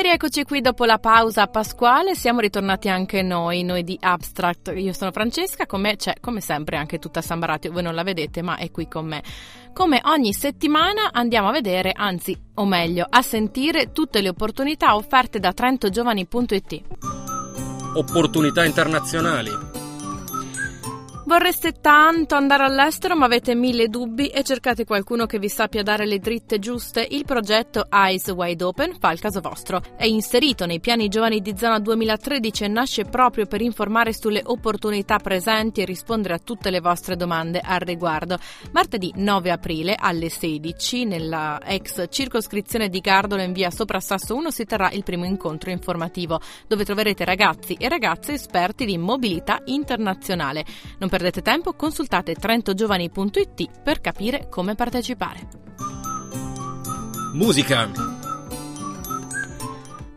E 0.00 0.02
rieccoci 0.02 0.44
qui 0.44 0.62
dopo 0.62 0.86
la 0.86 0.98
pausa 0.98 1.46
pasquale, 1.46 2.14
siamo 2.14 2.40
ritornati 2.40 2.88
anche 2.88 3.20
noi, 3.20 3.62
noi 3.62 3.84
di 3.84 3.98
Abstract. 4.00 4.72
Io 4.74 4.94
sono 4.94 5.12
Francesca, 5.12 5.66
con 5.66 5.82
me 5.82 5.96
c'è 5.96 6.14
come 6.22 6.40
sempre 6.40 6.78
anche 6.78 6.98
tutta 6.98 7.20
Samba 7.20 7.44
Radio, 7.44 7.70
voi 7.70 7.82
non 7.82 7.94
la 7.94 8.02
vedete 8.02 8.40
ma 8.40 8.56
è 8.56 8.70
qui 8.70 8.88
con 8.88 9.04
me. 9.04 9.22
Come 9.74 10.00
ogni 10.04 10.32
settimana 10.32 11.10
andiamo 11.12 11.48
a 11.48 11.52
vedere, 11.52 11.92
anzi 11.94 12.34
o 12.54 12.64
meglio 12.64 13.06
a 13.10 13.20
sentire 13.20 13.92
tutte 13.92 14.22
le 14.22 14.30
opportunità 14.30 14.96
offerte 14.96 15.38
da 15.38 15.52
trentogiovani.it. 15.52 16.80
Opportunità 17.92 18.64
internazionali. 18.64 19.69
Vorreste 21.30 21.74
tanto 21.80 22.34
andare 22.34 22.64
all'estero 22.64 23.14
ma 23.14 23.26
avete 23.26 23.54
mille 23.54 23.86
dubbi 23.86 24.26
e 24.26 24.42
cercate 24.42 24.84
qualcuno 24.84 25.26
che 25.26 25.38
vi 25.38 25.48
sappia 25.48 25.84
dare 25.84 26.04
le 26.04 26.18
dritte 26.18 26.58
giuste? 26.58 27.06
Il 27.08 27.24
progetto 27.24 27.86
Eyes 27.88 28.26
Wide 28.30 28.64
Open 28.64 28.96
fa 28.98 29.12
il 29.12 29.20
caso 29.20 29.40
vostro. 29.40 29.80
È 29.96 30.04
inserito 30.04 30.66
nei 30.66 30.80
piani 30.80 31.06
giovani 31.06 31.40
di 31.40 31.56
zona 31.56 31.78
2013 31.78 32.64
e 32.64 32.66
nasce 32.66 33.04
proprio 33.04 33.46
per 33.46 33.60
informare 33.60 34.12
sulle 34.12 34.42
opportunità 34.44 35.18
presenti 35.18 35.82
e 35.82 35.84
rispondere 35.84 36.34
a 36.34 36.40
tutte 36.40 36.68
le 36.68 36.80
vostre 36.80 37.14
domande 37.14 37.60
al 37.60 37.78
riguardo. 37.78 38.36
Martedì 38.72 39.12
9 39.14 39.52
aprile 39.52 39.94
alle 39.96 40.30
16 40.30 41.04
nella 41.04 41.60
ex 41.64 42.06
circoscrizione 42.10 42.88
di 42.88 42.98
Gardolo 42.98 43.42
in 43.42 43.52
via 43.52 43.70
Soprassasso 43.70 44.34
1 44.34 44.50
si 44.50 44.64
terrà 44.64 44.90
il 44.90 45.04
primo 45.04 45.26
incontro 45.26 45.70
informativo 45.70 46.40
dove 46.66 46.84
troverete 46.84 47.24
ragazzi 47.24 47.74
e 47.74 47.88
ragazze 47.88 48.32
esperti 48.32 48.84
di 48.84 48.98
mobilità 48.98 49.60
internazionale. 49.66 50.64
Non 50.98 51.08
perdete 51.20 51.42
tempo, 51.42 51.74
consultate 51.74 52.34
trentogiovani.it 52.34 53.82
per 53.82 54.00
capire 54.00 54.48
come 54.48 54.74
partecipare. 54.74 55.48
Musica. 57.34 58.19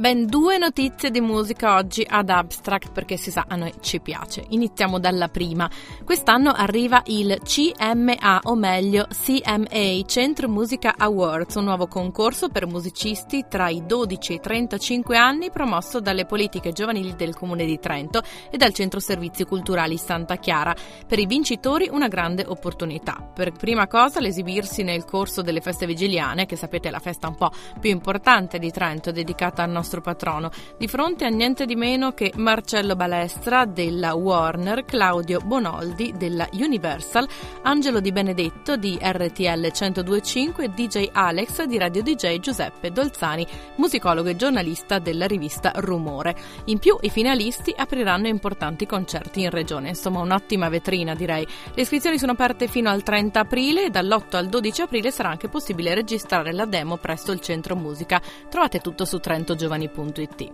Ben 0.00 0.24
due 0.24 0.56
notizie 0.56 1.10
di 1.10 1.20
musica 1.20 1.74
oggi 1.74 2.06
ad 2.08 2.30
Abstract 2.30 2.90
perché 2.90 3.18
si 3.18 3.30
sa 3.30 3.44
a 3.46 3.54
noi 3.54 3.70
ci 3.82 4.00
piace. 4.00 4.42
Iniziamo 4.48 4.98
dalla 4.98 5.28
prima. 5.28 5.68
Quest'anno 6.06 6.52
arriva 6.52 7.02
il 7.04 7.38
CMA 7.44 8.40
o 8.44 8.54
meglio 8.54 9.06
CMA 9.08 10.00
Centro 10.06 10.48
Musica 10.48 10.94
Awards, 10.96 11.56
un 11.56 11.64
nuovo 11.64 11.86
concorso 11.86 12.48
per 12.48 12.66
musicisti 12.66 13.44
tra 13.46 13.68
i 13.68 13.84
12 13.84 14.32
e 14.32 14.34
i 14.36 14.40
35 14.40 15.18
anni 15.18 15.50
promosso 15.50 16.00
dalle 16.00 16.24
politiche 16.24 16.72
giovanili 16.72 17.14
del 17.14 17.36
Comune 17.36 17.66
di 17.66 17.78
Trento 17.78 18.22
e 18.50 18.56
dal 18.56 18.72
Centro 18.72 19.00
Servizi 19.00 19.44
Culturali 19.44 19.98
Santa 19.98 20.36
Chiara. 20.36 20.74
Per 21.06 21.18
i 21.18 21.26
vincitori 21.26 21.90
una 21.92 22.08
grande 22.08 22.46
opportunità. 22.48 23.30
Per 23.34 23.52
prima 23.52 23.86
cosa 23.86 24.18
l'esibirsi 24.18 24.82
nel 24.82 25.04
corso 25.04 25.42
delle 25.42 25.60
feste 25.60 25.84
vigiliane, 25.84 26.46
che 26.46 26.56
sapete 26.56 26.88
è 26.88 26.90
la 26.90 27.00
festa 27.00 27.28
un 27.28 27.34
po' 27.34 27.50
più 27.78 27.90
importante 27.90 28.58
di 28.58 28.70
Trento 28.70 29.12
dedicata 29.12 29.62
al 29.62 29.68
nostro 29.68 29.88
nostro 29.90 30.00
patrono, 30.00 30.50
di 30.78 30.86
fronte 30.86 31.24
a 31.24 31.28
niente 31.28 31.66
di 31.66 31.74
meno 31.74 32.12
che 32.12 32.32
Marcello 32.36 32.94
Balestra 32.94 33.64
della 33.64 34.14
Warner, 34.14 34.84
Claudio 34.84 35.40
Bonoldi 35.40 36.14
della 36.16 36.48
Universal, 36.52 37.26
Angelo 37.62 37.98
Di 37.98 38.12
Benedetto 38.12 38.76
di 38.76 38.96
RTL 39.00 39.72
1025 39.72 40.64
e 40.64 40.68
DJ 40.68 41.08
Alex 41.10 41.64
di 41.64 41.76
Radio 41.76 42.02
DJ 42.02 42.38
Giuseppe 42.38 42.92
Dolzani, 42.92 43.44
musicologo 43.76 44.28
e 44.28 44.36
giornalista 44.36 45.00
della 45.00 45.26
rivista 45.26 45.72
Rumore. 45.74 46.36
In 46.66 46.78
più 46.78 46.96
i 47.00 47.10
finalisti 47.10 47.74
apriranno 47.76 48.28
importanti 48.28 48.86
concerti 48.86 49.42
in 49.42 49.50
regione, 49.50 49.88
insomma 49.88 50.20
un'ottima 50.20 50.68
vetrina 50.68 51.16
direi. 51.16 51.44
Le 51.74 51.82
iscrizioni 51.82 52.18
sono 52.18 52.32
aperte 52.32 52.68
fino 52.68 52.90
al 52.90 53.02
30 53.02 53.40
aprile 53.40 53.86
e 53.86 53.90
dall'8 53.90 54.36
al 54.36 54.48
12 54.48 54.82
aprile 54.82 55.10
sarà 55.10 55.30
anche 55.30 55.48
possibile 55.48 55.94
registrare 55.94 56.52
la 56.52 56.66
demo 56.66 56.96
presso 56.96 57.32
il 57.32 57.40
Centro 57.40 57.74
Musica. 57.74 58.20
Trovate 58.48 58.78
tutto 58.78 59.04
su 59.04 59.18
Trento 59.18 59.56
Giovani 59.56 59.79
giovani.it. 59.88 60.52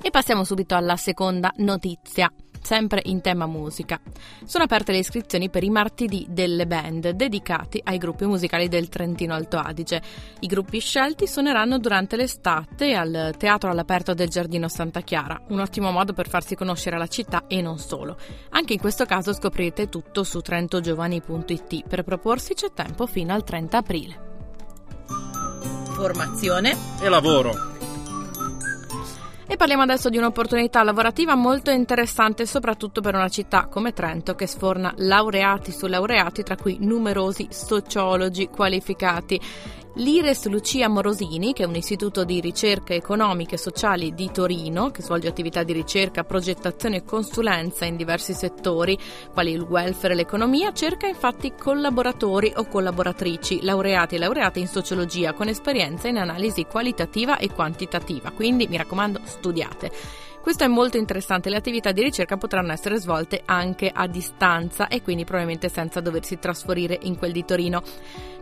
E 0.00 0.10
passiamo 0.10 0.44
subito 0.44 0.74
alla 0.74 0.96
seconda 0.96 1.52
notizia. 1.56 2.32
Sempre 2.60 3.00
in 3.04 3.20
tema 3.20 3.46
musica. 3.46 4.00
Sono 4.44 4.64
aperte 4.64 4.92
le 4.92 4.98
iscrizioni 4.98 5.48
per 5.48 5.62
i 5.62 5.70
martedì 5.70 6.26
delle 6.28 6.66
band 6.66 7.10
dedicati 7.10 7.80
ai 7.82 7.98
gruppi 7.98 8.26
musicali 8.26 8.68
del 8.68 8.88
Trentino 8.88 9.32
Alto 9.32 9.58
Adige. 9.58 10.02
I 10.40 10.46
gruppi 10.46 10.80
scelti 10.80 11.26
suoneranno 11.26 11.78
durante 11.78 12.16
l'estate 12.16 12.94
al 12.94 13.34
Teatro 13.38 13.70
all'aperto 13.70 14.12
del 14.12 14.28
Giardino 14.28 14.68
Santa 14.68 15.00
Chiara, 15.00 15.40
un 15.48 15.60
ottimo 15.60 15.92
modo 15.92 16.12
per 16.12 16.28
farsi 16.28 16.56
conoscere 16.56 16.96
alla 16.96 17.06
città 17.06 17.44
e 17.46 17.62
non 17.62 17.78
solo. 17.78 18.18
Anche 18.50 18.74
in 18.74 18.80
questo 18.80 19.06
caso 19.06 19.32
scoprirete 19.32 19.88
tutto 19.88 20.22
su 20.24 20.40
trentogiovani.it. 20.40 21.88
Per 21.88 22.02
proporsi 22.02 22.54
c'è 22.54 22.72
tempo 22.74 23.06
fino 23.06 23.32
al 23.32 23.44
30 23.44 23.76
aprile. 23.78 24.20
Formazione 25.94 26.76
E 27.00 27.08
lavoro. 27.08 27.77
E 29.50 29.56
parliamo 29.56 29.82
adesso 29.82 30.10
di 30.10 30.18
un'opportunità 30.18 30.82
lavorativa 30.82 31.34
molto 31.34 31.70
interessante, 31.70 32.44
soprattutto 32.44 33.00
per 33.00 33.14
una 33.14 33.30
città 33.30 33.64
come 33.64 33.94
Trento 33.94 34.34
che 34.34 34.46
sforna 34.46 34.92
laureati 34.98 35.72
su 35.72 35.86
laureati, 35.86 36.42
tra 36.42 36.54
cui 36.54 36.76
numerosi 36.78 37.48
sociologi 37.50 38.48
qualificati. 38.48 39.40
L'IRES 39.98 40.46
Lucia 40.46 40.88
Morosini, 40.88 41.52
che 41.52 41.64
è 41.64 41.66
un 41.66 41.74
istituto 41.74 42.22
di 42.22 42.40
ricerche 42.40 42.94
economiche 42.94 43.56
e 43.56 43.58
sociali 43.58 44.14
di 44.14 44.30
Torino, 44.30 44.92
che 44.92 45.02
svolge 45.02 45.26
attività 45.26 45.64
di 45.64 45.72
ricerca, 45.72 46.22
progettazione 46.22 46.98
e 46.98 47.04
consulenza 47.04 47.84
in 47.84 47.96
diversi 47.96 48.32
settori, 48.32 48.96
quali 49.32 49.50
il 49.50 49.62
welfare 49.62 50.12
e 50.12 50.16
l'economia, 50.16 50.72
cerca 50.72 51.08
infatti 51.08 51.52
collaboratori 51.52 52.52
o 52.54 52.68
collaboratrici, 52.68 53.62
laureati 53.62 54.14
e 54.14 54.18
laureate 54.18 54.60
in 54.60 54.68
sociologia, 54.68 55.32
con 55.32 55.48
esperienza 55.48 56.06
in 56.06 56.18
analisi 56.18 56.64
qualitativa 56.64 57.36
e 57.36 57.50
quantitativa. 57.50 58.30
Quindi 58.30 58.68
mi 58.68 58.76
raccomando, 58.76 59.18
studiate. 59.24 59.90
Questo 60.48 60.64
è 60.64 60.68
molto 60.68 60.96
interessante, 60.96 61.50
le 61.50 61.56
attività 61.56 61.92
di 61.92 62.02
ricerca 62.02 62.38
potranno 62.38 62.72
essere 62.72 62.96
svolte 62.96 63.42
anche 63.44 63.92
a 63.94 64.06
distanza 64.06 64.88
e 64.88 65.02
quindi 65.02 65.24
probabilmente 65.24 65.68
senza 65.68 66.00
doversi 66.00 66.38
trasferire 66.38 66.98
in 67.02 67.18
quel 67.18 67.32
di 67.32 67.44
Torino. 67.44 67.82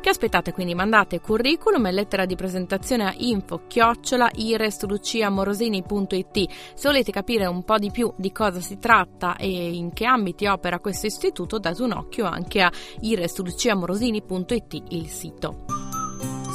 Che 0.00 0.08
aspettate 0.08 0.52
quindi? 0.52 0.76
Mandate 0.76 1.20
curriculum 1.20 1.86
e 1.86 1.90
lettera 1.90 2.24
di 2.24 2.36
presentazione 2.36 3.08
a 3.08 3.14
info 3.16 3.62
chiocciola 3.66 4.30
iresluciamorosini.it 4.32 6.50
se 6.74 6.88
volete 6.88 7.10
capire 7.10 7.46
un 7.46 7.64
po' 7.64 7.78
di 7.78 7.90
più 7.90 8.14
di 8.16 8.30
cosa 8.30 8.60
si 8.60 8.78
tratta 8.78 9.34
e 9.34 9.74
in 9.74 9.92
che 9.92 10.06
ambiti 10.06 10.46
opera 10.46 10.78
questo 10.78 11.06
istituto 11.06 11.58
date 11.58 11.82
un 11.82 11.90
occhio 11.90 12.26
anche 12.26 12.62
a 12.62 12.70
iresluciamorosini.it 13.00 14.82
il 14.90 15.08
sito. 15.08 15.64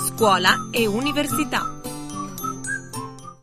Scuola 0.07 0.69
e 0.72 0.88
università. 0.88 1.81